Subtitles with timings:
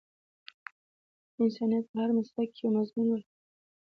[1.41, 3.23] انسانيت په هر مسلک کې یو مضمون وای